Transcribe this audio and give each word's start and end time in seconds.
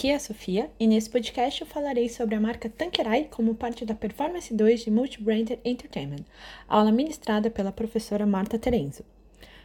Aqui 0.00 0.08
é 0.08 0.14
a 0.14 0.18
Sofia 0.18 0.70
e 0.80 0.86
nesse 0.86 1.10
podcast 1.10 1.60
eu 1.60 1.66
falarei 1.66 2.08
sobre 2.08 2.34
a 2.34 2.40
marca 2.40 2.70
Tanqueray 2.70 3.26
como 3.30 3.54
parte 3.54 3.84
da 3.84 3.94
Performance 3.94 4.54
2 4.54 4.80
de 4.80 4.90
Multibranded 4.90 5.60
Entertainment, 5.62 6.24
aula 6.66 6.90
ministrada 6.90 7.50
pela 7.50 7.70
professora 7.70 8.24
Marta 8.24 8.58
Terenzo. 8.58 9.04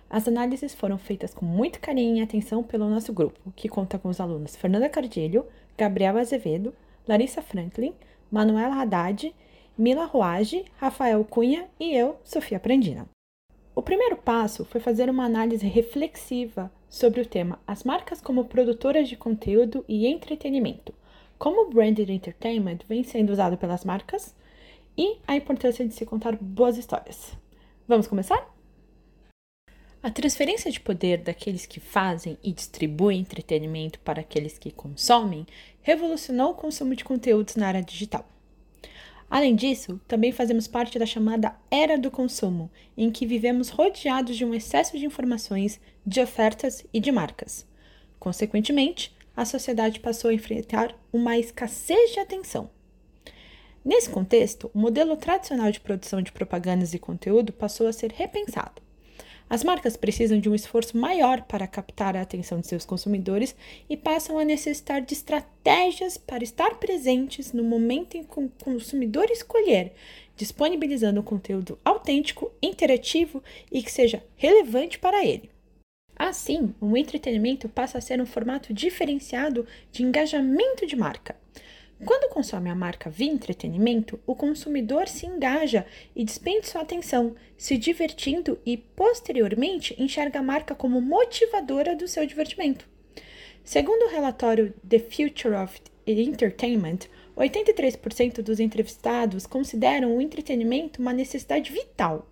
As 0.09 0.27
análises 0.27 0.75
foram 0.75 0.97
feitas 0.97 1.33
com 1.33 1.45
muito 1.45 1.79
carinho 1.79 2.17
e 2.17 2.21
atenção 2.21 2.61
pelo 2.61 2.89
nosso 2.89 3.13
grupo, 3.13 3.53
que 3.55 3.69
conta 3.69 3.97
com 3.97 4.09
os 4.09 4.19
alunos 4.19 4.57
Fernanda 4.57 4.89
Cardilho, 4.89 5.45
Gabriel 5.77 6.17
Azevedo, 6.17 6.73
Larissa 7.07 7.41
Franklin, 7.41 7.93
Manuela 8.29 8.81
Haddad, 8.81 9.33
Mila 9.77 10.03
Ruage, 10.03 10.65
Rafael 10.75 11.23
Cunha 11.23 11.65
e 11.79 11.95
eu, 11.95 12.19
Sofia 12.25 12.59
Prandina. 12.59 13.07
O 13.73 13.81
primeiro 13.81 14.17
passo 14.17 14.65
foi 14.65 14.81
fazer 14.81 15.09
uma 15.09 15.23
análise 15.23 15.65
reflexiva 15.65 16.69
sobre 16.95 17.19
o 17.19 17.25
tema 17.25 17.59
As 17.67 17.83
marcas 17.83 18.21
como 18.21 18.45
produtoras 18.45 19.09
de 19.09 19.17
conteúdo 19.17 19.83
e 19.85 20.07
entretenimento, 20.07 20.93
como 21.37 21.63
o 21.63 21.69
branded 21.69 22.09
entertainment 22.09 22.79
vem 22.87 23.03
sendo 23.03 23.33
usado 23.33 23.57
pelas 23.57 23.83
marcas 23.83 24.33
e 24.97 25.17
a 25.27 25.35
importância 25.35 25.85
de 25.85 25.93
se 25.93 26.05
contar 26.05 26.37
boas 26.37 26.77
histórias. 26.77 27.33
Vamos 27.85 28.07
começar? 28.07 28.49
A 30.01 30.09
transferência 30.09 30.71
de 30.71 30.79
poder 30.79 31.17
daqueles 31.17 31.65
que 31.65 31.81
fazem 31.81 32.37
e 32.41 32.53
distribuem 32.53 33.19
entretenimento 33.19 33.99
para 33.99 34.21
aqueles 34.21 34.57
que 34.57 34.71
consomem 34.71 35.45
revolucionou 35.81 36.51
o 36.51 36.55
consumo 36.55 36.95
de 36.95 37.03
conteúdos 37.03 37.57
na 37.57 37.67
área 37.67 37.83
digital. 37.83 38.25
Além 39.29 39.55
disso, 39.55 39.99
também 40.07 40.31
fazemos 40.31 40.67
parte 40.67 40.99
da 40.99 41.05
chamada 41.05 41.55
era 41.69 41.97
do 41.97 42.11
consumo, 42.11 42.69
em 42.95 43.11
que 43.11 43.25
vivemos 43.25 43.69
rodeados 43.69 44.37
de 44.37 44.45
um 44.45 44.53
excesso 44.53 44.97
de 44.97 45.05
informações, 45.05 45.79
de 46.05 46.21
ofertas 46.21 46.85
e 46.93 46.99
de 46.99 47.11
marcas. 47.11 47.65
Consequentemente, 48.19 49.15
a 49.35 49.43
sociedade 49.43 49.99
passou 49.99 50.29
a 50.29 50.33
enfrentar 50.33 50.95
uma 51.11 51.37
escassez 51.37 52.11
de 52.11 52.19
atenção. 52.19 52.69
Nesse 53.83 54.09
contexto, 54.09 54.71
o 54.73 54.79
modelo 54.79 55.17
tradicional 55.17 55.71
de 55.71 55.79
produção 55.79 56.21
de 56.21 56.31
propagandas 56.31 56.93
e 56.93 56.99
conteúdo 56.99 57.51
passou 57.51 57.87
a 57.87 57.93
ser 57.93 58.11
repensado. 58.11 58.84
As 59.47 59.63
marcas 59.63 59.95
precisam 59.95 60.39
de 60.39 60.49
um 60.49 60.55
esforço 60.55 60.97
maior 60.97 61.43
para 61.43 61.67
captar 61.67 62.15
a 62.15 62.21
atenção 62.21 62.59
de 62.59 62.67
seus 62.67 62.83
consumidores 62.83 63.55
e 63.87 63.95
passam 63.95 64.39
a 64.39 64.43
necessitar 64.43 65.01
de 65.01 65.13
estratégias 65.13 66.17
para 66.17 66.43
estar 66.43 66.75
presentes 66.75 67.53
no 67.53 67.63
momento 67.63 68.17
em 68.17 68.23
que 68.23 68.39
o 68.39 68.49
consumidor 68.63 69.29
escolher, 69.29 69.93
disponibilizando 70.35 71.19
um 71.19 71.23
conteúdo 71.23 71.77
autêntico, 71.85 72.51
interativo 72.61 73.43
e 73.71 73.83
que 73.83 73.91
seja 73.91 74.23
relevante 74.35 74.97
para 74.97 75.23
ele. 75.23 75.49
Assim, 76.15 76.73
o 76.81 76.97
entretenimento 76.97 77.69
passa 77.69 77.97
a 77.97 78.01
ser 78.01 78.19
um 78.21 78.25
formato 78.25 78.73
diferenciado 78.73 79.67
de 79.91 80.01
engajamento 80.01 80.87
de 80.87 80.95
marca. 80.95 81.35
Quando 82.05 82.29
consome 82.29 82.69
a 82.69 82.75
marca 82.75 83.09
via 83.09 83.31
entretenimento, 83.31 84.19
o 84.27 84.35
consumidor 84.35 85.07
se 85.07 85.25
engaja 85.25 85.87
e 86.15 86.23
despende 86.23 86.67
sua 86.67 86.81
atenção, 86.81 87.35
se 87.57 87.77
divertindo 87.77 88.59
e, 88.63 88.77
posteriormente, 88.77 89.95
enxerga 89.97 90.37
a 90.37 90.43
marca 90.43 90.75
como 90.75 91.01
motivadora 91.01 91.95
do 91.95 92.07
seu 92.07 92.23
divertimento. 92.27 92.87
Segundo 93.63 94.03
o 94.03 94.09
relatório 94.09 94.71
The 94.87 94.99
Future 94.99 95.55
of 95.55 95.81
Entertainment, 96.05 97.09
83% 97.35 98.43
dos 98.43 98.59
entrevistados 98.59 99.47
consideram 99.47 100.15
o 100.15 100.21
entretenimento 100.21 101.01
uma 101.01 101.11
necessidade 101.11 101.71
vital. 101.71 102.29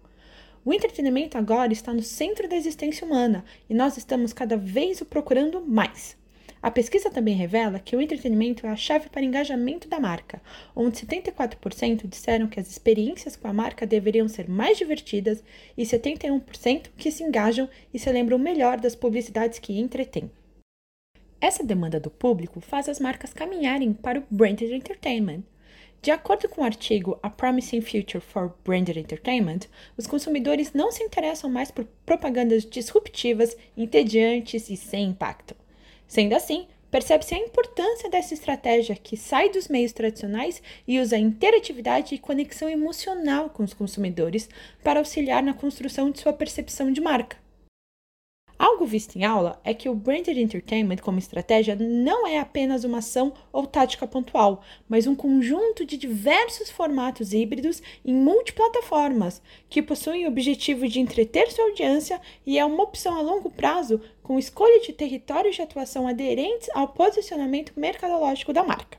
O 0.63 0.71
entretenimento 0.71 1.35
agora 1.35 1.73
está 1.73 1.91
no 1.91 2.03
centro 2.03 2.47
da 2.47 2.55
existência 2.55 3.07
humana 3.07 3.43
e 3.67 3.73
nós 3.73 3.97
estamos 3.97 4.33
cada 4.33 4.55
vez 4.55 5.01
o 5.01 5.05
procurando 5.05 5.59
mais. 5.59 6.15
A 6.63 6.71
pesquisa 6.71 7.09
também 7.09 7.35
revela 7.35 7.77
que 7.77 7.93
o 7.93 7.99
entretenimento 7.99 8.65
é 8.65 8.69
a 8.69 8.75
chave 8.77 9.09
para 9.09 9.21
engajamento 9.21 9.89
da 9.89 9.99
marca, 9.99 10.41
onde 10.73 10.95
74% 10.95 12.07
disseram 12.07 12.47
que 12.47 12.57
as 12.57 12.69
experiências 12.69 13.35
com 13.35 13.49
a 13.49 13.53
marca 13.53 13.85
deveriam 13.85 14.29
ser 14.29 14.47
mais 14.47 14.77
divertidas 14.77 15.43
e 15.77 15.83
71% 15.83 16.87
que 16.95 17.11
se 17.11 17.21
engajam 17.21 17.69
e 17.93 17.99
se 17.99 18.09
lembram 18.09 18.39
melhor 18.39 18.79
das 18.79 18.95
publicidades 18.95 19.59
que 19.59 19.77
entretêm. 19.77 20.31
Essa 21.41 21.65
demanda 21.65 21.99
do 21.99 22.09
público 22.09 22.61
faz 22.61 22.87
as 22.87 22.97
marcas 22.97 23.33
caminharem 23.33 23.91
para 23.91 24.19
o 24.19 24.23
branded 24.31 24.71
entertainment. 24.71 25.43
De 26.01 26.11
acordo 26.11 26.47
com 26.47 26.61
o 26.61 26.65
artigo 26.65 27.19
A 27.21 27.29
Promising 27.29 27.81
Future 27.81 28.21
for 28.21 28.55
Branded 28.63 28.97
Entertainment, 28.97 29.67
os 29.97 30.07
consumidores 30.07 30.71
não 30.71 30.93
se 30.93 31.03
interessam 31.03 31.49
mais 31.49 31.71
por 31.71 31.83
propagandas 32.05 32.65
disruptivas, 32.65 33.57
entediantes 33.75 34.69
e 34.69 34.77
sem 34.77 35.09
impacto. 35.09 35.61
Sendo 36.13 36.35
assim, 36.35 36.67
percebe-se 36.91 37.33
a 37.33 37.39
importância 37.39 38.07
dessa 38.07 38.35
estratégia 38.35 38.95
que 38.95 39.17
sai 39.17 39.49
dos 39.49 39.67
meios 39.67 39.91
tradicionais 39.91 40.61
e 40.87 40.99
usa 40.99 41.17
interatividade 41.17 42.13
e 42.13 42.19
conexão 42.19 42.69
emocional 42.69 43.49
com 43.49 43.63
os 43.63 43.73
consumidores 43.73 44.47
para 44.83 44.99
auxiliar 44.99 45.41
na 45.41 45.55
construção 45.55 46.11
de 46.11 46.19
sua 46.19 46.31
percepção 46.31 46.91
de 46.93 47.01
marca. 47.01 47.42
Algo 48.63 48.85
visto 48.85 49.17
em 49.17 49.25
aula 49.25 49.59
é 49.61 49.73
que 49.73 49.89
o 49.89 49.93
branded 49.93 50.37
entertainment 50.37 50.99
como 51.01 51.19
estratégia 51.19 51.75
não 51.75 52.25
é 52.25 52.39
apenas 52.39 52.85
uma 52.85 52.99
ação 52.99 53.33
ou 53.51 53.67
tática 53.67 54.07
pontual, 54.07 54.63
mas 54.87 55.05
um 55.05 55.13
conjunto 55.13 55.85
de 55.85 55.97
diversos 55.97 56.71
formatos 56.71 57.33
híbridos 57.33 57.83
em 58.05 58.13
multiplataformas 58.13 59.41
que 59.69 59.81
possuem 59.81 60.23
o 60.23 60.29
objetivo 60.29 60.87
de 60.87 61.01
entreter 61.01 61.51
sua 61.51 61.65
audiência 61.65 62.21
e 62.45 62.57
é 62.57 62.63
uma 62.63 62.83
opção 62.83 63.17
a 63.17 63.21
longo 63.21 63.51
prazo 63.51 63.99
com 64.21 64.39
escolha 64.39 64.79
de 64.79 64.93
territórios 64.93 65.57
de 65.57 65.61
atuação 65.61 66.07
aderentes 66.07 66.69
ao 66.73 66.87
posicionamento 66.87 67.73
mercadológico 67.75 68.53
da 68.53 68.63
marca. 68.63 68.97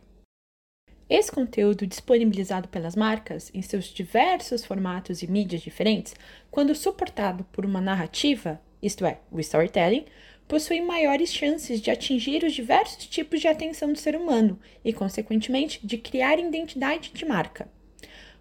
Esse 1.08 1.32
conteúdo 1.32 1.86
disponibilizado 1.86 2.68
pelas 2.68 2.94
marcas 2.94 3.50
em 3.54 3.62
seus 3.62 3.86
diversos 3.86 4.62
formatos 4.62 5.22
e 5.22 5.26
mídias 5.26 5.62
diferentes, 5.62 6.14
quando 6.50 6.74
suportado 6.74 7.44
por 7.44 7.64
uma 7.64 7.80
narrativa, 7.80 8.60
isto 8.84 9.06
é, 9.06 9.18
o 9.30 9.40
storytelling, 9.40 10.04
possui 10.46 10.80
maiores 10.80 11.32
chances 11.32 11.80
de 11.80 11.90
atingir 11.90 12.44
os 12.44 12.52
diversos 12.52 13.06
tipos 13.06 13.40
de 13.40 13.48
atenção 13.48 13.92
do 13.92 13.98
ser 13.98 14.14
humano 14.14 14.58
e, 14.84 14.92
consequentemente, 14.92 15.84
de 15.84 15.96
criar 15.96 16.38
identidade 16.38 17.10
de 17.12 17.24
marca. 17.24 17.68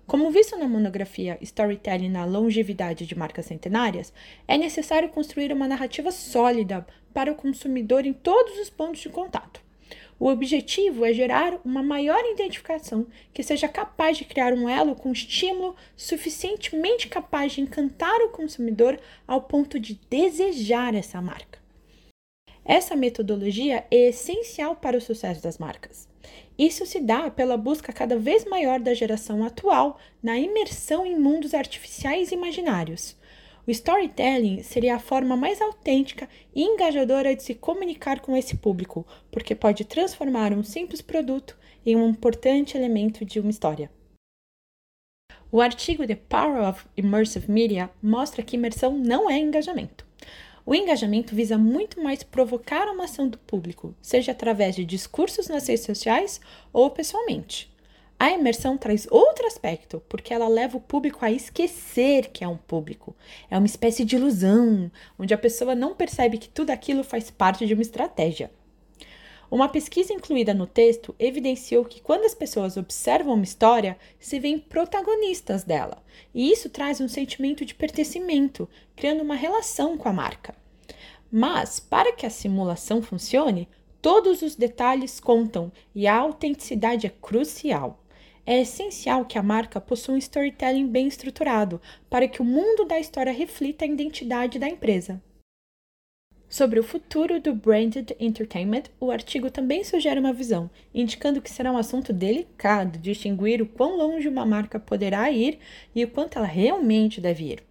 Como 0.06 0.30
visto 0.32 0.58
na 0.58 0.68
monografia 0.68 1.38
Storytelling 1.42 2.10
na 2.10 2.26
Longevidade 2.26 3.06
de 3.06 3.18
Marcas 3.18 3.46
Centenárias, 3.46 4.12
é 4.46 4.58
necessário 4.58 5.08
construir 5.10 5.54
uma 5.54 5.68
narrativa 5.68 6.12
sólida 6.12 6.86
para 7.14 7.32
o 7.32 7.36
consumidor 7.36 8.06
em 8.06 8.12
todos 8.12 8.60
os 8.60 8.70
pontos 8.70 9.00
de 9.00 9.08
contato. 9.08 9.62
O 10.20 10.28
objetivo 10.28 11.06
é 11.06 11.14
gerar 11.14 11.60
uma 11.66 11.84
maior 11.84 12.24
identificação 12.32 13.08
que 13.34 13.44
seja 13.44 13.68
capaz 13.68 14.18
de 14.18 14.26
criar 14.26 14.54
um 14.54 14.70
elo 14.70 14.96
com 14.96 15.12
estímulo 15.12 15.76
suficientemente 15.96 17.08
capaz 17.08 17.54
de 17.54 17.62
encantar 17.62 18.22
o 18.22 18.30
consumidor 18.30 19.00
ao 19.28 19.42
ponto 19.42 19.80
de 19.80 20.00
desejar 20.10 20.96
essa 20.96 21.22
marca. 21.22 21.60
Essa 22.66 22.96
metodologia 22.96 23.86
é 23.92 24.10
essencial 24.10 24.76
para 24.76 24.98
o 24.98 25.02
sucesso 25.02 25.44
das 25.44 25.58
marcas. 25.58 26.08
Isso 26.58 26.86
se 26.86 27.00
dá 27.00 27.30
pela 27.30 27.58
busca 27.58 27.92
cada 27.92 28.18
vez 28.18 28.46
maior 28.46 28.80
da 28.80 28.94
geração 28.94 29.44
atual 29.44 30.00
na 30.22 30.38
imersão 30.38 31.06
em 31.06 31.18
mundos 31.20 31.54
artificiais 31.54 32.32
imaginários. 32.32 33.18
O 33.66 33.72
storytelling 33.72 34.62
seria 34.62 34.96
a 34.96 35.00
forma 35.00 35.38
mais 35.38 35.62
autêntica 35.62 36.28
e 36.54 36.64
engajadora 36.64 37.34
de 37.34 37.44
se 37.44 37.56
comunicar 37.56 38.20
com 38.20 38.36
esse 38.36 38.58
público, 38.58 39.08
porque 39.32 39.56
pode 39.56 39.86
transformar 39.86 40.52
um 40.52 40.64
simples 40.64 41.02
produto 41.02 41.58
em 41.86 41.96
um 41.96 42.10
importante 42.10 42.78
elemento 42.78 43.24
de 43.24 43.40
uma 43.40 43.50
história. 43.50 43.90
O 45.50 45.62
artigo 45.62 46.06
The 46.06 46.16
Power 46.16 46.68
of 46.68 46.86
Immersive 46.98 47.50
Media 47.50 47.90
mostra 48.02 48.44
que 48.44 48.56
imersão 48.56 48.98
não 48.98 49.30
é 49.30 49.38
engajamento. 49.38 50.06
O 50.66 50.74
engajamento 50.74 51.36
visa 51.36 51.58
muito 51.58 52.02
mais 52.02 52.24
provocar 52.24 52.88
uma 52.88 53.04
ação 53.06 53.28
do 53.28 53.38
público, 53.38 53.96
seja 54.02 54.32
através 54.32 54.76
de 54.76 54.84
discursos 54.84 55.48
nas 55.48 55.68
redes 55.68 55.86
sociais 55.86 56.42
ou 56.72 56.90
pessoalmente. 56.90 57.73
A 58.24 58.32
imersão 58.32 58.78
traz 58.78 59.06
outro 59.12 59.46
aspecto, 59.46 60.02
porque 60.08 60.34
ela 60.34 60.48
leva 60.48 60.78
o 60.78 60.80
público 60.80 61.26
a 61.26 61.30
esquecer 61.30 62.30
que 62.30 62.42
é 62.42 62.48
um 62.48 62.56
público. 62.56 63.14
É 63.52 63.58
uma 63.58 63.66
espécie 63.66 64.06
de 64.06 64.16
ilusão, 64.16 64.90
onde 65.20 65.34
a 65.34 65.38
pessoa 65.38 65.76
não 65.76 65.94
percebe 65.94 66.38
que 66.38 66.48
tudo 66.48 66.70
aquilo 66.70 67.04
faz 67.04 67.30
parte 67.30 67.68
de 67.68 67.74
uma 67.74 67.82
estratégia. 67.82 68.50
Uma 69.52 69.68
pesquisa 69.68 70.14
incluída 70.14 70.54
no 70.54 70.66
texto 70.66 71.14
evidenciou 71.20 71.84
que 71.84 72.02
quando 72.02 72.24
as 72.24 72.34
pessoas 72.34 72.78
observam 72.78 73.34
uma 73.34 73.44
história, 73.44 73.98
se 74.18 74.40
veem 74.40 74.58
protagonistas 74.58 75.66
dela, 75.66 76.02
e 76.34 76.50
isso 76.50 76.70
traz 76.70 77.02
um 77.02 77.10
sentimento 77.10 77.66
de 77.66 77.76
pertencimento, 77.76 78.70
criando 78.96 79.22
uma 79.22 79.36
relação 79.36 79.98
com 79.98 80.08
a 80.08 80.14
marca. 80.14 80.56
Mas, 81.30 81.78
para 81.78 82.14
que 82.14 82.26
a 82.26 82.30
simulação 82.30 83.02
funcione, 83.02 83.68
todos 84.02 84.42
os 84.42 84.56
detalhes 84.56 85.20
contam 85.20 85.74
e 85.94 86.08
a 86.08 86.16
autenticidade 86.16 87.06
é 87.06 87.10
crucial. 87.10 88.00
É 88.46 88.60
essencial 88.60 89.24
que 89.24 89.38
a 89.38 89.44
marca 89.44 89.80
possua 89.80 90.16
um 90.16 90.18
storytelling 90.18 90.88
bem 90.88 91.08
estruturado 91.08 91.82
para 92.10 92.28
que 92.28 92.42
o 92.42 92.46
mundo 92.46 92.84
da 92.84 93.00
história 93.00 93.32
reflita 93.32 93.86
a 93.86 93.88
identidade 93.88 94.60
da 94.60 94.68
empresa. 94.68 95.22
Sobre 96.50 96.80
o 96.80 96.84
futuro 96.84 97.40
do 97.40 97.56
branded 97.56 98.16
entertainment, 98.20 98.84
o 99.00 99.10
artigo 99.10 99.50
também 99.50 99.84
sugere 99.84 100.20
uma 100.20 100.34
visão, 100.34 100.70
indicando 100.94 101.42
que 101.42 101.50
será 101.50 101.72
um 101.72 101.78
assunto 101.78 102.14
delicado 102.14 103.00
distinguir 103.00 103.62
o 103.62 103.66
quão 103.66 103.98
longe 103.98 104.28
uma 104.28 104.46
marca 104.46 104.80
poderá 104.80 105.32
ir 105.32 105.58
e 105.96 106.04
o 106.04 106.08
quanto 106.10 106.38
ela 106.38 106.46
realmente 106.46 107.20
deve 107.20 107.46
ir. 107.46 107.64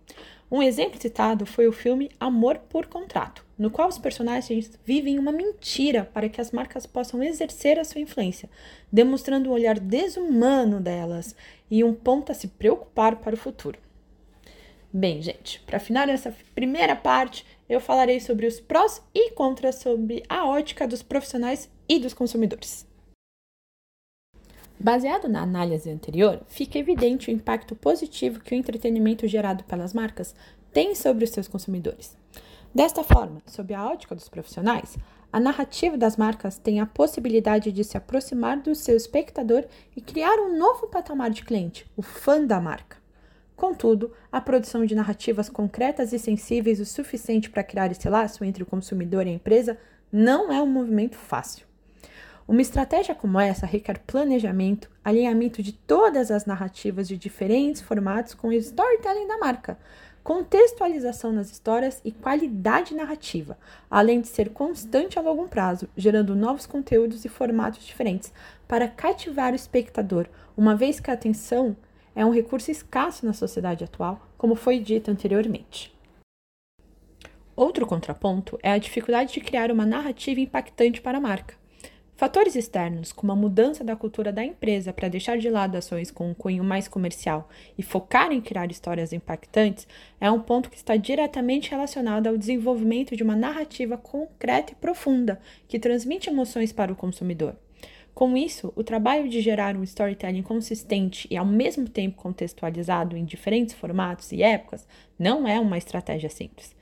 Um 0.51 0.63
exemplo 0.63 1.01
citado 1.01 1.47
foi 1.47 1.69
o 1.69 1.73
filme 1.73 2.11
Amor 2.19 2.59
por 2.59 2.87
Contrato, 2.87 3.45
no 3.63 3.71
qual 3.71 3.89
os 3.89 3.97
personagens 3.97 4.73
vivem 4.85 5.21
uma 5.21 5.31
mentira 5.31 6.11
para 6.13 6.29
que 6.29 6.41
as 6.41 6.51
marcas 6.51 6.85
possam 6.85 7.23
exercer 7.23 7.79
a 7.79 7.85
sua 7.85 8.01
influência, 8.01 8.51
demonstrando 8.91 9.49
um 9.49 9.53
olhar 9.53 9.79
desumano 9.79 10.81
delas 10.81 11.37
e 11.71 11.85
um 11.85 11.95
ponto 11.95 12.33
a 12.33 12.35
se 12.35 12.49
preocupar 12.49 13.15
para 13.21 13.37
o 13.37 13.39
futuro. 13.39 13.79
Bem, 14.93 15.23
gente, 15.23 15.61
para 15.61 15.79
finalizar 15.79 16.33
essa 16.33 16.45
primeira 16.57 16.97
parte, 16.97 17.47
eu 17.69 17.81
falarei 17.81 18.19
sobre 18.19 18.47
os 18.47 18.59
prós 18.59 19.01
e 19.15 19.31
contras 19.31 19.77
sobre 19.77 20.25
a 20.29 20.45
ótica 20.45 20.85
dos 20.89 21.01
profissionais 21.01 21.71
e 21.89 22.01
dos 22.01 22.13
consumidores. 22.13 22.85
Baseado 24.77 25.29
na 25.29 25.41
análise 25.41 25.89
anterior, 25.89 26.43
fica 26.49 26.81
evidente 26.81 27.31
o 27.31 27.33
impacto 27.33 27.77
positivo 27.77 28.41
que 28.41 28.57
o 28.57 28.59
entretenimento 28.59 29.29
gerado 29.29 29.63
pelas 29.63 29.95
marcas 29.95 30.35
tem 30.73 30.97
sobre 30.97 31.23
os 31.23 31.31
seus 31.31 31.47
consumidores. 31.47 32.17
Desta 32.75 33.05
forma, 33.05 33.43
sob 33.47 33.75
a 33.75 33.87
ótica 33.87 34.15
dos 34.15 34.31
profissionais, 34.31 34.97
a 35.31 35.39
narrativa 35.39 35.95
das 35.99 36.17
marcas 36.17 36.57
tem 36.57 36.81
a 36.81 36.87
possibilidade 36.87 37.71
de 37.71 37.85
se 37.85 37.99
aproximar 37.99 38.59
do 38.61 38.75
seu 38.75 38.97
espectador 38.97 39.65
e 39.95 40.01
criar 40.01 40.39
um 40.39 40.57
novo 40.57 40.87
patamar 40.87 41.31
de 41.31 41.45
cliente, 41.45 41.87
o 41.95 42.01
fã 42.01 42.43
da 42.43 42.59
marca. 42.59 42.97
Contudo, 43.55 44.13
a 44.33 44.41
produção 44.41 44.87
de 44.87 44.95
narrativas 44.95 45.51
concretas 45.51 46.15
e 46.15 46.19
sensíveis 46.19 46.81
o 46.81 46.87
suficiente 46.87 47.51
para 47.51 47.63
criar 47.63 47.93
esse 47.93 48.09
laço 48.09 48.43
entre 48.43 48.63
o 48.63 48.67
consumidor 48.67 49.27
e 49.27 49.31
a 49.31 49.35
empresa 49.35 49.77
não 50.11 50.51
é 50.51 50.61
um 50.63 50.67
movimento 50.67 51.17
fácil. 51.17 51.67
Uma 52.49 52.63
estratégia 52.63 53.15
como 53.15 53.39
essa 53.39 53.67
requer 53.67 54.01
planejamento, 54.01 54.91
alinhamento 55.05 55.63
de 55.63 55.73
todas 55.73 56.31
as 56.31 56.45
narrativas 56.45 57.07
de 57.07 57.17
diferentes 57.17 57.81
formatos 57.81 58.35
com 58.35 58.49
o 58.49 58.53
storytelling 58.53 59.29
da 59.29 59.39
marca, 59.39 59.79
contextualização 60.23 61.33
nas 61.33 61.51
histórias 61.51 62.01
e 62.05 62.13
qualidade 62.13 62.95
narrativa, 62.95 63.59
além 63.91 64.21
de 64.21 64.29
ser 64.29 64.51
constante 64.51 65.19
a 65.19 65.23
longo 65.23 65.49
prazo, 65.49 65.89
gerando 65.97 66.35
novos 66.35 66.67
conteúdos 66.67 67.25
e 67.25 67.29
formatos 67.29 67.85
diferentes 67.85 68.33
para 68.69 68.89
cativar 68.89 69.53
o 69.53 69.57
espectador, 69.57 70.27
uma 70.57 70.77
vez 70.77 71.01
que 71.01 71.11
a 71.11 71.15
atenção 71.15 71.77
é 72.15 72.25
um 72.25 72.33
recurso 72.33 72.71
escasso 72.71 73.27
na 73.27 73.33
sociedade 73.33 73.85
atual, 73.85 74.21
como 74.39 74.55
foi 74.55 74.79
dito 74.79 75.11
anteriormente. 75.11 75.93
Outro 77.55 77.87
contraponto 77.87 78.59
é 78.63 78.73
a 78.73 78.79
dificuldade 78.79 79.35
de 79.35 79.41
criar 79.41 79.71
uma 79.71 79.85
narrativa 79.85 80.41
impactante 80.41 81.01
para 81.01 81.19
a 81.19 81.21
marca. 81.21 81.62
Fatores 82.23 82.55
externos, 82.55 83.11
como 83.11 83.33
a 83.33 83.35
mudança 83.35 83.83
da 83.83 83.97
cultura 83.97 84.33
da 84.33 84.45
empresa 84.45 84.93
para 84.93 85.09
deixar 85.09 85.39
de 85.39 85.51
lado 85.51 85.75
ações 85.75 86.09
com 86.09 86.31
um 86.31 86.35
cunho 86.35 86.63
mais 86.63 86.87
comercial 86.87 87.49
e 87.77 87.83
focar 87.83 88.31
em 88.31 88.41
criar 88.41 88.71
histórias 88.71 89.13
impactantes, 89.13 89.89
é 90.21 90.31
um 90.31 90.39
ponto 90.39 90.71
que 90.71 90.77
está 90.77 90.95
diretamente 90.95 91.73
relacionado 91.73 92.29
ao 92.29 92.39
desenvolvimento 92.39 93.17
de 93.17 93.25
uma 93.25 93.35
narrativa 93.35 93.97
concreta 93.97 94.71
e 94.71 94.77
profunda 94.77 95.41
que 95.67 95.81
transmite 95.81 96.31
emoções 96.31 96.73
para 96.73 96.93
o 96.93 96.97
consumidor. 96.97 97.57
Com 98.15 98.37
isso, 98.37 98.73
o 98.77 98.85
trabalho 98.85 99.29
de 99.29 99.41
gerar 99.41 99.77
um 99.77 99.83
storytelling 99.83 100.43
consistente 100.43 101.27
e 101.29 101.37
ao 101.37 101.45
mesmo 101.45 101.89
tempo 101.89 102.23
contextualizado 102.23 103.17
em 103.17 103.25
diferentes 103.25 103.75
formatos 103.75 104.31
e 104.31 104.45
épocas 104.45 104.87
não 105.19 105.49
é 105.49 105.59
uma 105.59 105.77
estratégia 105.77 106.31
simples. 106.31 106.73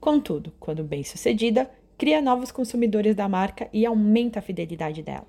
Contudo, 0.00 0.54
quando 0.58 0.82
bem 0.82 1.04
sucedida, 1.04 1.70
cria 1.98 2.20
novos 2.20 2.50
consumidores 2.50 3.14
da 3.14 3.28
marca 3.28 3.68
e 3.72 3.86
aumenta 3.86 4.38
a 4.38 4.42
fidelidade 4.42 5.02
dela. 5.02 5.26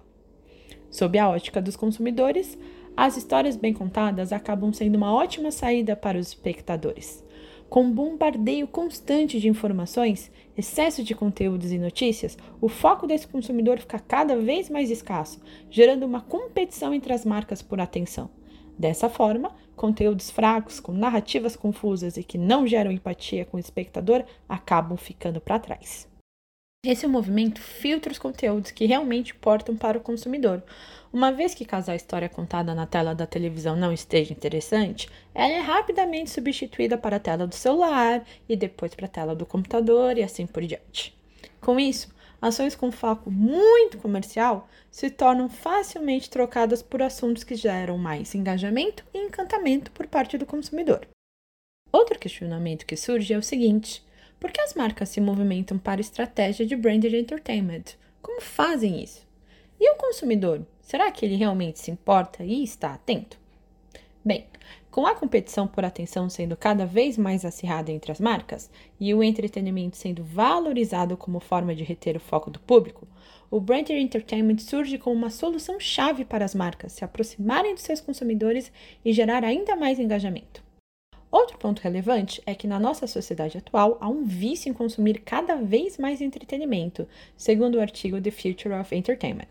Sob 0.90 1.18
a 1.18 1.30
ótica 1.30 1.62
dos 1.62 1.76
consumidores, 1.76 2.58
as 2.96 3.16
histórias 3.16 3.56
bem 3.56 3.74
contadas 3.74 4.34
acabam 4.34 4.74
sendo 4.74 4.96
uma 4.96 5.14
ótima 5.14 5.52
saída 5.52 5.96
para 5.96 6.18
os 6.18 6.30
espectadores. 6.30 7.24
Com 7.70 7.92
bombardeio 7.92 8.66
constante 8.66 9.40
de 9.40 9.50
informações, 9.50 10.32
excesso 10.58 11.04
de 11.04 11.14
conteúdos 11.14 11.72
e 11.72 11.78
notícias, 11.78 12.38
o 12.62 12.70
foco 12.70 13.06
desse 13.06 13.28
consumidor 13.28 13.78
fica 13.80 14.00
cada 14.00 14.38
vez 14.38 14.70
mais 14.70 14.90
escasso, 14.90 15.42
gerando 15.70 16.06
uma 16.06 16.22
competição 16.22 16.94
entre 16.94 17.12
as 17.12 17.26
marcas 17.26 17.62
por 17.62 17.82
atenção. 17.82 18.30
Dessa 18.80 19.10
forma, 19.10 19.54
conteúdos 19.76 20.32
fracos, 20.32 20.80
com 20.80 20.94
narrativas 20.94 21.56
confusas 21.56 22.16
e 22.16 22.24
que 22.24 22.38
não 22.38 22.66
geram 22.66 22.92
empatia 22.92 23.44
com 23.44 23.58
o 23.58 23.60
espectador 23.60 24.24
acabam 24.48 24.98
ficando 24.98 25.42
para 25.42 25.60
trás. 25.60 26.08
Esse 26.86 27.08
movimento 27.08 27.60
filtra 27.60 28.12
os 28.12 28.20
conteúdos 28.20 28.72
que 28.72 28.86
realmente 28.86 29.34
importam 29.34 29.76
para 29.76 29.98
o 29.98 30.02
consumidor. 30.02 30.64
Uma 31.12 31.32
vez 31.32 31.54
que 31.54 31.66
caso 31.66 31.90
a 31.90 31.96
história 31.96 32.30
contada 32.30 32.76
na 32.76 32.86
tela 32.86 33.16
da 33.16 33.26
televisão 33.26 33.76
não 33.76 33.92
esteja 33.92 34.32
interessante, 34.32 35.10
ela 35.34 35.54
é 35.54 35.60
rapidamente 35.60 36.30
substituída 36.30 36.98
para 36.98 37.16
a 37.16 37.20
tela 37.20 37.48
do 37.48 37.56
celular 37.56 38.24
e 38.48 38.56
depois 38.56 38.94
para 38.94 39.06
a 39.06 39.10
tela 39.10 39.36
do 39.36 39.46
computador 39.46 40.18
e 40.18 40.24
assim 40.24 40.46
por 40.46 40.64
diante. 40.64 41.18
Com 41.60 41.80
isso, 41.80 42.14
ações 42.42 42.76
com 42.76 42.92
foco 42.92 43.32
muito 43.32 43.98
comercial 43.98 44.70
se 44.92 45.10
tornam 45.10 45.50
facilmente 45.50 46.30
trocadas 46.30 46.82
por 46.82 47.02
assuntos 47.02 47.44
que 47.44 47.56
geram 47.56 47.98
mais 47.98 48.36
engajamento 48.36 49.04
e 49.14 49.18
encantamento 49.18 49.92
por 49.92 50.08
parte 50.08 50.38
do 50.38 50.46
consumidor. 50.46 51.08
Outro 51.92 52.20
questionamento 52.20 52.86
que 52.86 52.96
surge 52.96 53.34
é 53.34 53.38
o 53.38 53.44
seguinte: 53.44 54.06
por 54.40 54.52
que 54.52 54.62
as 54.62 54.74
marcas 54.74 55.10
se 55.10 55.20
movimentam 55.20 55.78
para 55.78 56.02
estratégia 56.02 56.66
de 56.66 56.76
branded 56.76 57.16
entertainment? 57.16 57.96
Como 58.22 58.42
fazem 58.42 59.04
isso? 59.04 59.26
E 59.80 59.92
o 59.92 59.96
consumidor? 59.96 60.66
Será 60.82 61.12
que 61.12 61.26
ele 61.26 61.36
realmente 61.36 61.80
se 61.80 61.92
importa 61.92 62.44
e 62.44 62.64
está 62.64 62.94
atento? 62.94 63.40
Bem, 64.24 64.46
com 64.92 65.08
a 65.08 65.16
competição 65.16 65.68
por 65.68 65.86
atenção 65.86 66.30
sendo 66.30 66.58
cada 66.58 66.86
vez 66.86 67.18
mais 67.18 67.46
acirrada 67.46 67.92
entre 67.92 68.12
as 68.12 68.20
marcas 68.20 68.70
e 69.00 69.14
o 69.14 69.24
entretenimento 69.24 69.96
sendo 69.96 70.24
valorizado 70.24 71.16
como 71.16 71.40
forma 71.40 71.74
de 71.74 71.84
reter 71.84 72.18
o 72.18 72.20
foco 72.20 72.50
do 72.50 72.60
público, 72.60 73.08
o 73.50 73.60
branded 73.60 73.98
entertainment 74.02 74.60
surge 74.60 74.98
como 74.98 75.16
uma 75.16 75.30
solução 75.30 75.80
chave 75.80 76.26
para 76.26 76.44
as 76.44 76.54
marcas 76.54 76.94
se 76.94 77.06
aproximarem 77.06 77.74
dos 77.74 77.84
seus 77.84 78.02
consumidores 78.02 78.72
e 79.06 79.14
gerar 79.14 79.44
ainda 79.44 79.76
mais 79.76 80.00
engajamento. 80.00 80.67
Outro 81.30 81.58
ponto 81.58 81.82
relevante 81.82 82.42
é 82.46 82.56
que 82.56 82.68
na 82.68 82.80
nossa 82.80 83.06
sociedade 83.06 83.58
atual 83.58 83.98
há 84.00 84.08
um 84.08 84.24
vício 84.24 84.70
em 84.70 84.74
consumir 84.74 85.20
cada 85.20 85.56
vez 85.56 85.98
mais 85.98 86.22
entretenimento, 86.22 87.08
segundo 87.36 87.76
o 87.76 87.82
artigo 87.82 88.22
The 88.22 88.32
Future 88.32 88.74
of 88.74 88.96
Entertainment. 88.96 89.50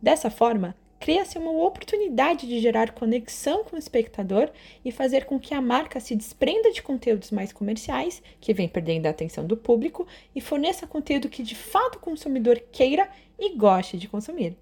Dessa 0.00 0.28
forma, 0.28 0.76
cria-se 1.00 1.38
uma 1.38 1.50
oportunidade 1.50 2.46
de 2.46 2.60
gerar 2.60 2.92
conexão 2.92 3.64
com 3.64 3.76
o 3.76 3.78
espectador 3.78 4.50
e 4.84 4.92
fazer 4.92 5.24
com 5.24 5.40
que 5.40 5.54
a 5.54 5.62
marca 5.62 6.00
se 6.00 6.14
desprenda 6.14 6.70
de 6.70 6.82
conteúdos 6.82 7.30
mais 7.30 7.50
comerciais, 7.50 8.22
que 8.38 8.52
vem 8.52 8.68
perdendo 8.68 9.06
a 9.06 9.10
atenção 9.10 9.46
do 9.46 9.56
público, 9.56 10.06
e 10.34 10.40
forneça 10.40 10.86
conteúdo 10.86 11.30
que 11.30 11.42
de 11.42 11.54
fato 11.54 11.96
o 11.96 12.00
consumidor 12.00 12.60
queira 12.70 13.08
e 13.38 13.56
goste 13.56 13.96
de 13.96 14.06
consumir. 14.06 14.56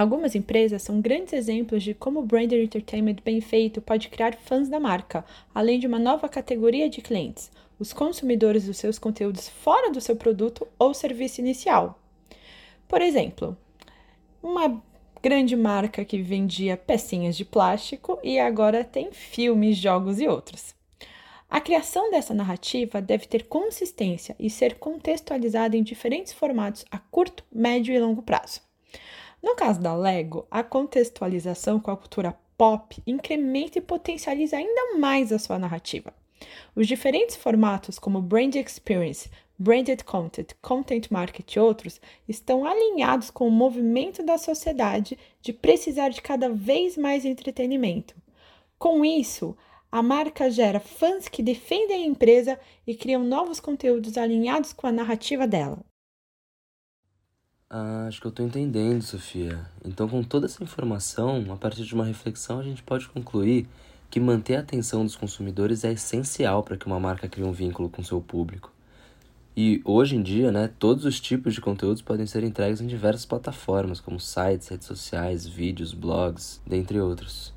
Algumas 0.00 0.34
empresas 0.34 0.80
são 0.80 0.98
grandes 0.98 1.34
exemplos 1.34 1.82
de 1.82 1.92
como 1.92 2.20
o 2.20 2.22
branded 2.22 2.64
entertainment 2.64 3.16
bem 3.22 3.38
feito 3.38 3.82
pode 3.82 4.08
criar 4.08 4.34
fãs 4.34 4.66
da 4.66 4.80
marca, 4.80 5.22
além 5.54 5.78
de 5.78 5.86
uma 5.86 5.98
nova 5.98 6.26
categoria 6.26 6.88
de 6.88 7.02
clientes, 7.02 7.52
os 7.78 7.92
consumidores 7.92 8.64
dos 8.64 8.78
seus 8.78 8.98
conteúdos 8.98 9.46
fora 9.46 9.92
do 9.92 10.00
seu 10.00 10.16
produto 10.16 10.66
ou 10.78 10.94
serviço 10.94 11.42
inicial. 11.42 12.00
Por 12.88 13.02
exemplo, 13.02 13.54
uma 14.42 14.82
grande 15.22 15.54
marca 15.54 16.02
que 16.02 16.22
vendia 16.22 16.78
pecinhas 16.78 17.36
de 17.36 17.44
plástico 17.44 18.18
e 18.24 18.40
agora 18.40 18.82
tem 18.82 19.12
filmes, 19.12 19.76
jogos 19.76 20.18
e 20.18 20.26
outros. 20.26 20.74
A 21.46 21.60
criação 21.60 22.10
dessa 22.10 22.32
narrativa 22.32 23.02
deve 23.02 23.26
ter 23.26 23.44
consistência 23.48 24.34
e 24.38 24.48
ser 24.48 24.76
contextualizada 24.76 25.76
em 25.76 25.82
diferentes 25.82 26.32
formatos 26.32 26.86
a 26.90 26.96
curto, 26.98 27.44
médio 27.52 27.94
e 27.94 28.00
longo 28.00 28.22
prazo. 28.22 28.69
No 29.42 29.54
caso 29.54 29.80
da 29.80 29.94
Lego, 29.94 30.46
a 30.50 30.62
contextualização 30.62 31.80
com 31.80 31.90
a 31.90 31.96
cultura 31.96 32.36
pop 32.58 33.02
incrementa 33.06 33.78
e 33.78 33.82
potencializa 33.82 34.56
ainda 34.56 34.98
mais 34.98 35.32
a 35.32 35.38
sua 35.38 35.58
narrativa. 35.58 36.12
Os 36.74 36.86
diferentes 36.86 37.36
formatos, 37.36 37.98
como 37.98 38.20
Brand 38.20 38.54
Experience, 38.54 39.30
Branded 39.58 40.04
Content, 40.04 40.52
Content 40.62 41.10
Market 41.10 41.54
e 41.54 41.60
outros, 41.60 42.00
estão 42.26 42.64
alinhados 42.64 43.30
com 43.30 43.46
o 43.46 43.50
movimento 43.50 44.22
da 44.22 44.38
sociedade 44.38 45.18
de 45.42 45.52
precisar 45.52 46.08
de 46.10 46.22
cada 46.22 46.48
vez 46.48 46.96
mais 46.96 47.24
entretenimento. 47.24 48.14
Com 48.78 49.04
isso, 49.04 49.56
a 49.92 50.02
marca 50.02 50.50
gera 50.50 50.80
fãs 50.80 51.28
que 51.28 51.42
defendem 51.42 52.04
a 52.04 52.06
empresa 52.06 52.58
e 52.86 52.94
criam 52.94 53.24
novos 53.24 53.60
conteúdos 53.60 54.16
alinhados 54.16 54.72
com 54.72 54.86
a 54.86 54.92
narrativa 54.92 55.46
dela. 55.46 55.84
Ah, 57.72 58.06
acho 58.08 58.20
que 58.20 58.26
eu 58.26 58.32
tô 58.32 58.42
entendendo, 58.42 59.00
Sofia. 59.00 59.60
Então, 59.84 60.08
com 60.08 60.24
toda 60.24 60.46
essa 60.46 60.62
informação, 60.62 61.52
a 61.52 61.56
partir 61.56 61.84
de 61.84 61.94
uma 61.94 62.04
reflexão, 62.04 62.58
a 62.58 62.64
gente 62.64 62.82
pode 62.82 63.08
concluir 63.08 63.68
que 64.10 64.18
manter 64.18 64.56
a 64.56 64.60
atenção 64.60 65.04
dos 65.04 65.14
consumidores 65.14 65.84
é 65.84 65.92
essencial 65.92 66.64
para 66.64 66.76
que 66.76 66.86
uma 66.86 66.98
marca 66.98 67.28
crie 67.28 67.44
um 67.44 67.52
vínculo 67.52 67.88
com 67.88 68.02
seu 68.02 68.20
público. 68.20 68.72
E 69.56 69.80
hoje 69.84 70.16
em 70.16 70.22
dia, 70.22 70.50
né, 70.50 70.68
todos 70.80 71.04
os 71.04 71.20
tipos 71.20 71.54
de 71.54 71.60
conteúdos 71.60 72.02
podem 72.02 72.26
ser 72.26 72.42
entregues 72.42 72.80
em 72.80 72.88
diversas 72.88 73.24
plataformas, 73.24 74.00
como 74.00 74.18
sites, 74.18 74.68
redes 74.68 74.86
sociais, 74.88 75.46
vídeos, 75.46 75.94
blogs, 75.94 76.60
dentre 76.66 77.00
outros. 77.00 77.52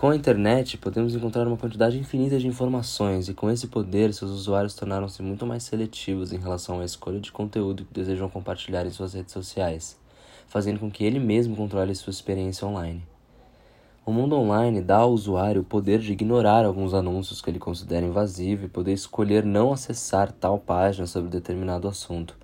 Com 0.00 0.08
a 0.08 0.16
internet, 0.16 0.78
podemos 0.78 1.14
encontrar 1.14 1.46
uma 1.46 1.58
quantidade 1.58 1.98
infinita 1.98 2.38
de 2.38 2.48
informações, 2.48 3.28
e 3.28 3.34
com 3.34 3.50
esse 3.50 3.66
poder, 3.66 4.14
seus 4.14 4.30
usuários 4.30 4.72
tornaram-se 4.72 5.22
muito 5.22 5.44
mais 5.44 5.62
seletivos 5.62 6.32
em 6.32 6.38
relação 6.38 6.80
à 6.80 6.86
escolha 6.86 7.20
de 7.20 7.30
conteúdo 7.30 7.84
que 7.84 7.92
desejam 7.92 8.26
compartilhar 8.30 8.86
em 8.86 8.90
suas 8.90 9.12
redes 9.12 9.34
sociais, 9.34 9.98
fazendo 10.48 10.80
com 10.80 10.90
que 10.90 11.04
ele 11.04 11.18
mesmo 11.18 11.54
controle 11.54 11.94
sua 11.94 12.12
experiência 12.12 12.66
online. 12.66 13.02
O 14.06 14.10
mundo 14.10 14.36
online 14.36 14.80
dá 14.80 14.96
ao 14.96 15.12
usuário 15.12 15.60
o 15.60 15.66
poder 15.66 15.98
de 15.98 16.12
ignorar 16.12 16.64
alguns 16.64 16.94
anúncios 16.94 17.42
que 17.42 17.50
ele 17.50 17.58
considera 17.58 18.06
invasivo 18.06 18.64
e 18.64 18.68
poder 18.70 18.94
escolher 18.94 19.44
não 19.44 19.70
acessar 19.70 20.32
tal 20.32 20.58
página 20.58 21.06
sobre 21.06 21.28
determinado 21.28 21.86
assunto. 21.86 22.38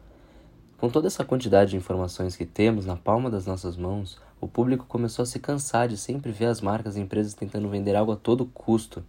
Com 0.77 0.91
toda 0.91 1.07
essa 1.07 1.25
quantidade 1.25 1.71
de 1.71 1.79
informações 1.79 2.37
que 2.37 2.45
temos 2.45 2.85
na 2.85 2.97
palma 2.97 3.31
das 3.31 3.47
nossas 3.47 3.79
mãos, 3.79 4.19
o 4.41 4.47
público 4.47 4.87
começou 4.87 5.23
a 5.23 5.27
se 5.27 5.39
cansar 5.39 5.89
de 5.89 5.97
sempre 5.97 6.33
ver 6.33 6.47
as 6.47 6.61
marcas 6.61 6.97
e 6.97 7.01
empresas 7.01 7.35
tentando 7.35 7.69
vender 7.69 7.97
algo 7.97 8.13
a 8.13 8.17
todo 8.17 8.47
custo. 8.47 9.05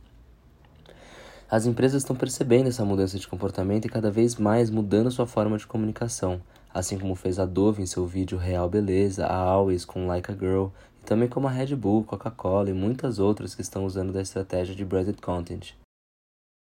As 1.49 1.65
empresas 1.65 2.01
estão 2.01 2.15
percebendo 2.15 2.67
essa 2.67 2.83
mudança 2.83 3.17
de 3.17 3.27
comportamento 3.27 3.85
e 3.85 3.89
cada 3.89 4.11
vez 4.11 4.35
mais 4.35 4.69
mudando 4.69 5.11
sua 5.11 5.25
forma 5.25 5.57
de 5.57 5.65
comunicação, 5.65 6.41
assim 6.73 6.97
como 6.97 7.15
fez 7.15 7.39
a 7.39 7.45
Dove 7.45 7.81
em 7.81 7.85
seu 7.85 8.05
vídeo 8.05 8.37
Real 8.37 8.69
Beleza, 8.69 9.25
a 9.25 9.35
Always 9.35 9.85
com 9.85 10.07
Like 10.07 10.31
a 10.31 10.35
Girl 10.35 10.67
também 11.07 11.29
como 11.29 11.47
a 11.47 11.49
Red 11.49 11.73
Bull, 11.73 12.03
Coca-Cola 12.03 12.69
e 12.69 12.73
muitas 12.73 13.17
outras 13.17 13.55
que 13.55 13.61
estão 13.61 13.85
usando 13.85 14.11
da 14.11 14.21
estratégia 14.21 14.75
de 14.75 14.83
branded 14.83 15.21
content. 15.21 15.71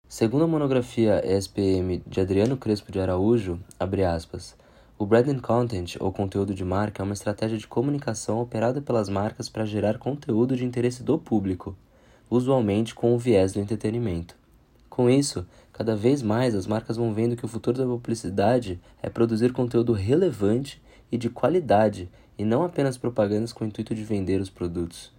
Segundo 0.08 0.44
a 0.44 0.46
monografia 0.46 1.20
ESPM 1.26 2.00
de 2.06 2.20
Adriano 2.20 2.56
Crespo 2.56 2.92
de 2.92 3.00
Araújo, 3.00 3.58
aspas, 3.78 4.56
o 5.00 5.06
branded 5.06 5.40
content 5.40 5.96
ou 5.98 6.12
conteúdo 6.12 6.54
de 6.54 6.62
marca 6.62 7.02
é 7.02 7.04
uma 7.04 7.14
estratégia 7.14 7.56
de 7.56 7.66
comunicação 7.66 8.38
operada 8.38 8.82
pelas 8.82 9.08
marcas 9.08 9.48
para 9.48 9.64
gerar 9.64 9.96
conteúdo 9.96 10.54
de 10.54 10.62
interesse 10.62 11.02
do 11.02 11.18
público, 11.18 11.74
usualmente 12.28 12.94
com 12.94 13.14
o 13.14 13.18
viés 13.18 13.54
do 13.54 13.60
entretenimento. 13.60 14.36
Com 14.90 15.08
isso, 15.08 15.46
cada 15.72 15.96
vez 15.96 16.20
mais 16.20 16.54
as 16.54 16.66
marcas 16.66 16.98
vão 16.98 17.14
vendo 17.14 17.34
que 17.34 17.46
o 17.46 17.48
futuro 17.48 17.78
da 17.78 17.86
publicidade 17.86 18.78
é 19.02 19.08
produzir 19.08 19.54
conteúdo 19.54 19.94
relevante 19.94 20.82
e 21.10 21.16
de 21.16 21.30
qualidade 21.30 22.10
e 22.36 22.44
não 22.44 22.62
apenas 22.62 22.98
propagandas 22.98 23.54
com 23.54 23.64
o 23.64 23.68
intuito 23.68 23.94
de 23.94 24.04
vender 24.04 24.38
os 24.38 24.50
produtos. 24.50 25.10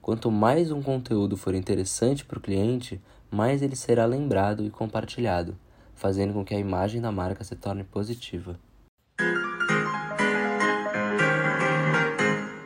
Quanto 0.00 0.30
mais 0.30 0.70
um 0.70 0.80
conteúdo 0.80 1.36
for 1.36 1.56
interessante 1.56 2.24
para 2.24 2.38
o 2.38 2.40
cliente, 2.40 3.02
mais 3.32 3.62
ele 3.62 3.74
será 3.74 4.06
lembrado 4.06 4.64
e 4.64 4.70
compartilhado, 4.70 5.58
fazendo 5.92 6.32
com 6.32 6.44
que 6.44 6.54
a 6.54 6.60
imagem 6.60 7.00
da 7.00 7.10
marca 7.10 7.42
se 7.42 7.56
torne 7.56 7.82
positiva. 7.82 8.56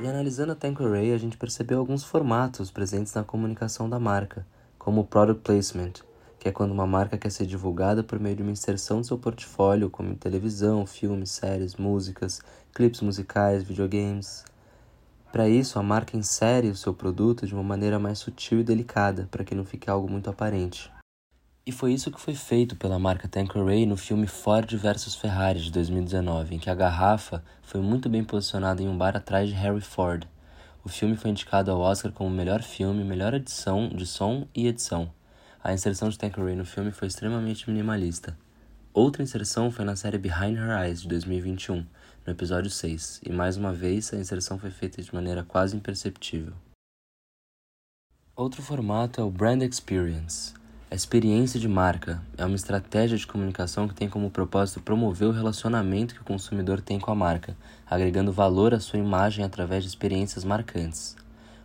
E 0.00 0.07
analisando 0.07 0.52
a 0.52 0.55
Tanqueray, 0.55 1.12
a 1.12 1.19
gente 1.19 1.37
percebeu 1.37 1.81
alguns 1.81 2.05
formatos 2.05 2.71
presentes 2.71 3.12
na 3.14 3.25
comunicação 3.25 3.90
da 3.90 3.99
marca, 3.99 4.47
como 4.78 5.00
o 5.00 5.05
product 5.05 5.43
placement, 5.43 5.95
que 6.38 6.49
é 6.49 6.52
quando 6.52 6.71
uma 6.71 6.87
marca 6.87 7.19
quer 7.19 7.33
ser 7.33 7.47
divulgada 7.47 8.05
por 8.05 8.21
meio 8.21 8.37
de 8.37 8.43
uma 8.43 8.52
inserção 8.52 9.00
do 9.00 9.07
seu 9.09 9.19
portfólio, 9.19 9.90
como 9.90 10.14
televisão, 10.14 10.87
filmes, 10.87 11.33
séries, 11.33 11.75
músicas, 11.75 12.40
clipes 12.73 13.00
musicais, 13.00 13.64
videogames. 13.64 14.45
Para 15.33 15.49
isso, 15.49 15.81
a 15.81 15.83
marca 15.83 16.17
insere 16.17 16.69
o 16.69 16.76
seu 16.76 16.95
produto 16.95 17.45
de 17.45 17.52
uma 17.52 17.64
maneira 17.64 17.99
mais 17.99 18.21
sutil 18.21 18.61
e 18.61 18.64
delicada, 18.64 19.26
para 19.33 19.43
que 19.43 19.52
não 19.52 19.64
fique 19.64 19.90
algo 19.90 20.09
muito 20.09 20.31
aparente. 20.31 20.93
E 21.68 21.70
foi 21.70 21.92
isso 21.92 22.10
que 22.10 22.18
foi 22.18 22.34
feito 22.34 22.75
pela 22.75 22.98
marca 22.98 23.28
Tanqueray 23.28 23.84
no 23.84 23.94
filme 23.94 24.26
Ford 24.26 24.75
vs 24.75 25.14
Ferrari 25.14 25.60
de 25.60 25.70
2019, 25.70 26.54
em 26.54 26.58
que 26.58 26.70
a 26.70 26.75
garrafa 26.75 27.44
foi 27.62 27.82
muito 27.82 28.08
bem 28.08 28.25
posicionada 28.25 28.82
em 28.82 28.88
um 28.88 28.96
bar 28.96 29.14
atrás 29.14 29.50
de 29.50 29.54
Harry 29.54 29.82
Ford. 29.82 30.26
O 30.82 30.88
filme 30.88 31.14
foi 31.14 31.30
indicado 31.30 31.70
ao 31.70 31.78
Oscar 31.78 32.10
como 32.10 32.30
melhor 32.30 32.62
filme, 32.62 33.04
melhor 33.04 33.34
edição 33.34 33.90
de 33.90 34.06
som 34.06 34.48
e 34.54 34.66
edição. 34.66 35.12
A 35.62 35.75
inserção 35.75 36.08
de 36.08 36.16
Tanqueray 36.16 36.56
no 36.56 36.64
filme 36.64 36.90
foi 36.90 37.06
extremamente 37.06 37.68
minimalista. 37.68 38.34
Outra 38.94 39.22
inserção 39.22 39.70
foi 39.70 39.84
na 39.84 39.94
série 39.94 40.16
Behind 40.16 40.56
Her 40.56 40.87
Eyes 40.87 41.02
de 41.02 41.08
2021, 41.08 41.84
no 42.26 42.32
episódio 42.32 42.70
6, 42.70 43.20
e 43.26 43.30
mais 43.30 43.58
uma 43.58 43.75
vez 43.75 44.10
a 44.14 44.16
inserção 44.16 44.58
foi 44.58 44.70
feita 44.70 45.02
de 45.02 45.14
maneira 45.14 45.44
quase 45.44 45.76
imperceptível. 45.76 46.54
Outro 48.34 48.62
formato 48.62 49.20
é 49.20 49.25
o 49.25 49.30
Brand 49.30 49.60
Experience. 49.60 50.57
A 50.90 50.95
experiência 50.95 51.61
de 51.61 51.68
marca 51.68 52.23
é 52.38 52.47
uma 52.47 52.57
estratégia 52.57 53.18
de 53.18 53.26
comunicação 53.26 53.87
que 53.87 53.95
tem 53.95 54.09
como 54.09 54.30
propósito 54.30 54.80
promover 54.80 55.28
o 55.28 55.33
relacionamento 55.33 56.14
que 56.14 56.23
o 56.23 56.25
consumidor 56.25 56.80
tem 56.80 56.99
com 56.99 57.11
a 57.11 57.14
marca, 57.14 57.54
agregando 57.87 58.33
valor 58.33 58.73
à 58.73 58.80
sua 58.80 58.99
imagem 58.99 59.45
através 59.45 59.85
de 59.85 59.90
experiências 59.90 60.45
marcantes. 60.45 61.14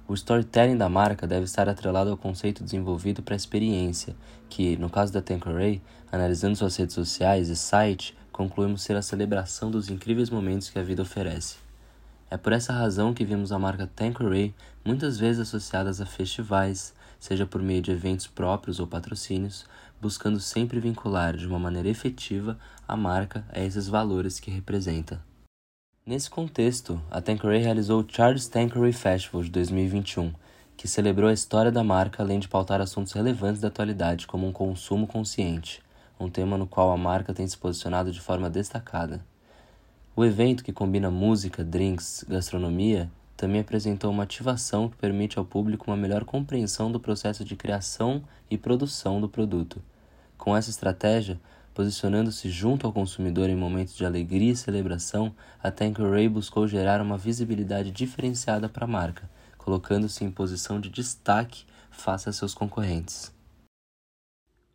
O 0.05 0.13
storytelling 0.13 0.75
da 0.75 0.89
marca 0.89 1.25
deve 1.25 1.45
estar 1.45 1.69
atrelado 1.69 2.09
ao 2.09 2.17
conceito 2.17 2.65
desenvolvido 2.65 3.23
para 3.23 3.33
a 3.33 3.37
experiência, 3.37 4.13
que, 4.49 4.75
no 4.75 4.89
caso 4.89 5.13
da 5.13 5.21
Tanqueray, 5.21 5.81
analisando 6.11 6.57
suas 6.57 6.75
redes 6.75 6.93
sociais 6.93 7.47
e 7.47 7.55
site, 7.55 8.17
concluímos 8.29 8.83
ser 8.83 8.97
a 8.97 9.01
celebração 9.01 9.71
dos 9.71 9.89
incríveis 9.89 10.29
momentos 10.29 10.69
que 10.69 10.77
a 10.77 10.83
vida 10.83 11.01
oferece. 11.01 11.55
É 12.29 12.35
por 12.35 12.51
essa 12.51 12.73
razão 12.73 13.13
que 13.13 13.23
vimos 13.23 13.53
a 13.53 13.59
marca 13.59 13.89
Tanqueray 13.95 14.53
muitas 14.83 15.17
vezes 15.17 15.43
associadas 15.43 16.01
a 16.01 16.05
festivais, 16.05 16.93
seja 17.23 17.45
por 17.45 17.61
meio 17.61 17.81
de 17.81 17.89
eventos 17.89 18.27
próprios 18.27 18.81
ou 18.81 18.85
patrocínios, 18.85 19.65
buscando 20.01 20.41
sempre 20.41 20.77
vincular 20.81 21.37
de 21.37 21.47
uma 21.47 21.57
maneira 21.57 21.87
efetiva 21.87 22.59
a 22.85 22.97
marca 22.97 23.45
a 23.49 23.61
esses 23.61 23.87
valores 23.87 24.41
que 24.41 24.51
representa. 24.51 25.23
Nesse 26.05 26.29
contexto, 26.29 27.01
a 27.09 27.21
Tanqueray 27.21 27.61
realizou 27.61 28.01
o 28.01 28.05
Charles 28.05 28.49
Tanqueray 28.49 28.91
Festival 28.91 29.41
de 29.41 29.49
2021, 29.51 30.33
que 30.75 30.85
celebrou 30.85 31.29
a 31.29 31.33
história 31.33 31.71
da 31.71 31.81
marca 31.81 32.21
além 32.21 32.39
de 32.39 32.49
pautar 32.49 32.81
assuntos 32.81 33.13
relevantes 33.13 33.61
da 33.61 33.69
atualidade, 33.69 34.27
como 34.27 34.45
um 34.45 34.51
consumo 34.51 35.07
consciente, 35.07 35.81
um 36.19 36.29
tema 36.29 36.57
no 36.57 36.67
qual 36.67 36.91
a 36.91 36.97
marca 36.97 37.33
tem 37.33 37.47
se 37.47 37.57
posicionado 37.57 38.11
de 38.11 38.19
forma 38.19 38.49
destacada. 38.49 39.25
O 40.13 40.25
evento, 40.25 40.61
que 40.61 40.73
combina 40.73 41.09
música, 41.09 41.63
drinks, 41.63 42.25
gastronomia, 42.27 43.09
também 43.35 43.61
apresentou 43.61 44.11
uma 44.11 44.23
ativação 44.23 44.89
que 44.89 44.97
permite 44.97 45.37
ao 45.37 45.45
público 45.45 45.89
uma 45.89 45.97
melhor 45.97 46.23
compreensão 46.23 46.91
do 46.91 46.99
processo 46.99 47.43
de 47.43 47.55
criação 47.55 48.23
e 48.49 48.57
produção 48.57 49.19
do 49.19 49.29
produto. 49.29 49.81
Com 50.37 50.55
essa 50.55 50.69
estratégia, 50.69 51.39
Posicionando-se 51.73 52.51
junto 52.51 52.85
ao 52.85 52.93
consumidor 52.93 53.49
em 53.49 53.55
momentos 53.55 53.95
de 53.95 54.05
alegria 54.05 54.51
e 54.51 54.55
celebração, 54.55 55.33
a 55.61 55.71
Tanqueray 55.71 56.29
buscou 56.29 56.67
gerar 56.67 57.01
uma 57.01 57.17
visibilidade 57.17 57.89
diferenciada 57.89 58.69
para 58.69 58.85
a 58.85 58.87
marca, 58.87 59.27
colocando-se 59.57 60.23
em 60.23 60.29
posição 60.29 60.79
de 60.79 60.89
destaque 60.89 61.65
face 61.89 62.29
a 62.29 62.31
seus 62.31 62.53
concorrentes. 62.53 63.33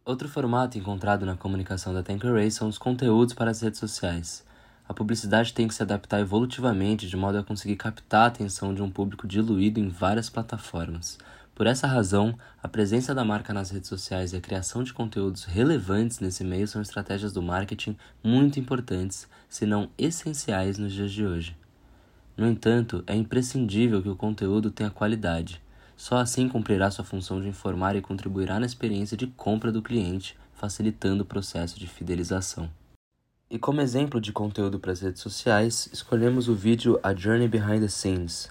Outro 0.05 0.29
formato 0.29 0.77
encontrado 0.77 1.25
na 1.25 1.37
comunicação 1.37 1.95
da 1.95 2.03
Tanqueray 2.03 2.50
são 2.50 2.67
os 2.67 2.79
conteúdos 2.79 3.35
para 3.35 3.50
as 3.50 3.61
redes 3.61 3.79
sociais. 3.79 4.45
A 4.88 4.95
publicidade 4.95 5.52
tem 5.52 5.68
que 5.68 5.75
se 5.75 5.83
adaptar 5.83 6.18
evolutivamente 6.18 7.07
de 7.07 7.14
modo 7.14 7.37
a 7.37 7.45
conseguir 7.45 7.76
captar 7.76 8.23
a 8.23 8.26
atenção 8.28 8.73
de 8.73 8.80
um 8.80 8.90
público 8.90 9.28
diluído 9.28 9.78
em 9.78 9.88
várias 9.90 10.30
plataformas. 10.30 11.18
Por 11.54 11.66
essa 11.66 11.87
razão, 11.87 12.38
a 12.62 12.68
presença 12.68 13.14
da 13.14 13.23
marca 13.23 13.52
nas 13.52 13.71
redes 13.71 13.88
sociais 13.88 14.33
e 14.33 14.37
a 14.37 14.40
criação 14.40 14.83
de 14.83 14.95
conteúdos 14.95 15.45
relevantes 15.45 16.21
nesse 16.21 16.42
meio 16.42 16.66
são 16.66 16.80
estratégias 16.80 17.35
do 17.35 17.42
marketing 17.42 17.99
muito 18.25 18.59
importantes, 18.59 19.28
se 19.47 19.66
não 19.66 19.90
essenciais 19.99 20.78
nos 20.78 20.92
dias 20.92 21.12
de 21.12 21.26
hoje. 21.26 21.54
No 22.35 22.47
entanto, 22.47 23.04
é 23.07 23.14
imprescindível 23.14 24.00
que 24.00 24.09
o 24.09 24.16
conteúdo 24.16 24.71
tenha 24.71 24.88
qualidade. 24.88 25.61
Só 25.97 26.16
assim 26.16 26.49
cumprirá 26.49 26.90
sua 26.90 27.04
função 27.04 27.42
de 27.42 27.49
informar 27.49 27.95
e 27.95 28.00
contribuirá 28.00 28.59
na 28.59 28.66
experiência 28.66 29.18
de 29.18 29.26
compra 29.26 29.71
do 29.71 29.83
cliente, 29.83 30.35
facilitando 30.54 31.25
o 31.25 31.26
processo 31.26 31.78
de 31.78 31.87
fidelização. 31.87 32.71
E 33.50 33.59
como 33.59 33.81
exemplo 33.81 34.21
de 34.21 34.31
conteúdo 34.31 34.78
para 34.78 34.93
as 34.93 35.00
redes 35.00 35.23
sociais, 35.23 35.88
escolhemos 35.90 36.50
o 36.50 36.55
vídeo 36.55 37.00
A 37.02 37.14
Journey 37.14 37.49
Behind 37.49 37.81
the 37.81 37.88
Scenes, 37.88 38.50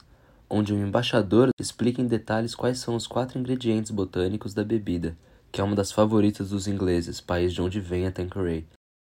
onde 0.50 0.74
o 0.74 0.75
embaixador 0.75 1.50
explica 1.60 2.01
em 2.01 2.08
detalhes 2.08 2.56
quais 2.56 2.80
são 2.80 2.96
os 2.96 3.06
quatro 3.06 3.38
ingredientes 3.38 3.92
botânicos 3.92 4.56
da 4.56 4.63
bebida, 4.63 5.16
que 5.51 5.62
é 5.62 5.63
uma 5.63 5.75
das 5.75 5.92
favoritas 5.92 6.50
dos 6.50 6.68
ingleses, 6.68 7.22
país 7.22 7.54
de 7.54 7.62
onde 7.62 7.80
vem 7.80 8.08
a 8.08 8.12
Tanqueray. 8.12 8.66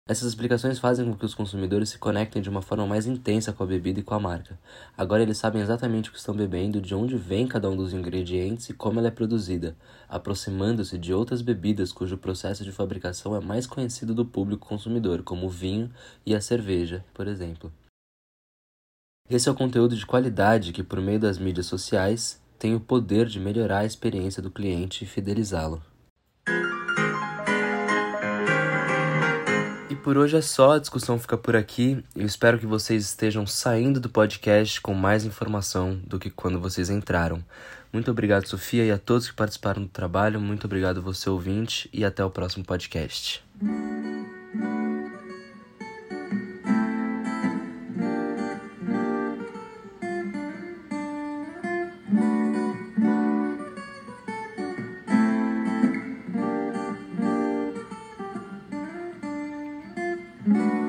Essas 0.08 0.28
explicações 0.28 0.78
fazem 0.78 1.04
com 1.04 1.18
que 1.18 1.26
os 1.26 1.34
consumidores 1.34 1.90
se 1.90 1.98
conectem 1.98 2.40
de 2.40 2.48
uma 2.48 2.62
forma 2.62 2.86
mais 2.86 3.08
intensa 3.08 3.52
com 3.52 3.64
a 3.64 3.66
bebida 3.66 4.00
e 4.00 4.04
com 4.04 4.14
a 4.14 4.20
marca. 4.20 4.56
Agora 4.96 5.24
eles 5.24 5.40
sabem 5.40 5.64
exatamente 5.64 6.10
o 6.10 6.12
que 6.12 6.20
estão 6.20 6.36
bebendo, 6.36 6.80
de 6.80 6.94
onde 6.94 7.18
vem 7.18 7.48
cada 7.48 7.68
um 7.72 7.76
dos 7.76 7.92
ingredientes 7.92 8.70
e 8.70 8.74
como 8.74 9.00
ela 9.00 9.08
é 9.08 9.12
produzida, 9.12 9.76
aproximando-se 10.08 11.00
de 11.00 11.12
outras 11.12 11.42
bebidas 11.42 11.92
cujo 11.92 12.20
processo 12.20 12.64
de 12.64 12.72
fabricação 12.72 13.36
é 13.36 13.40
mais 13.40 13.66
conhecido 13.66 14.14
do 14.14 14.24
público 14.24 14.68
consumidor, 14.68 15.24
como 15.24 15.48
o 15.48 15.50
vinho 15.50 15.92
e 16.24 16.36
a 16.36 16.42
cerveja, 16.42 17.04
por 17.12 17.28
exemplo. 17.28 17.74
Esse 19.28 19.50
é 19.50 19.52
o 19.52 19.56
conteúdo 19.56 19.96
de 19.96 20.06
qualidade 20.06 20.72
que, 20.72 20.84
por 20.84 21.02
meio 21.02 21.20
das 21.20 21.40
mídias 21.40 21.66
sociais, 21.66 22.40
tem 22.60 22.76
o 22.76 22.80
poder 22.80 23.26
de 23.26 23.40
melhorar 23.40 23.80
a 23.80 23.86
experiência 23.86 24.40
do 24.40 24.52
cliente 24.52 25.04
e 25.04 25.08
fidelizá-lo. 25.08 25.82
E 29.96 29.98
por 29.98 30.18
hoje 30.18 30.36
é 30.36 30.42
só, 30.42 30.74
a 30.74 30.80
discussão 30.80 31.18
fica 31.18 31.38
por 31.38 31.56
aqui. 31.56 32.04
Eu 32.14 32.26
espero 32.26 32.60
que 32.60 32.66
vocês 32.66 33.02
estejam 33.06 33.48
saindo 33.48 33.98
do 33.98 34.10
podcast 34.10 34.82
com 34.82 34.94
mais 34.94 35.24
informação 35.24 35.98
do 36.06 36.20
que 36.20 36.30
quando 36.30 36.60
vocês 36.60 36.90
entraram. 36.90 37.42
Muito 37.94 38.12
obrigado, 38.12 38.46
Sofia, 38.46 38.84
e 38.84 38.92
a 38.92 38.98
todos 38.98 39.30
que 39.30 39.34
participaram 39.34 39.84
do 39.84 39.88
trabalho. 39.88 40.38
Muito 40.38 40.66
obrigado, 40.66 41.02
você 41.02 41.30
ouvinte, 41.30 41.90
e 41.94 42.04
até 42.04 42.26
o 42.26 42.30
próximo 42.30 42.66
podcast. 42.66 43.42
Mm-hmm. 60.48 60.85